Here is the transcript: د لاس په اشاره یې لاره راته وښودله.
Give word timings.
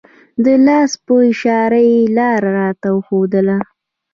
د 0.43 0.45
لاس 0.65 0.91
په 1.05 1.13
اشاره 1.31 1.79
یې 1.91 1.99
لاره 2.17 2.49
راته 2.59 2.87
وښودله. 2.93 3.57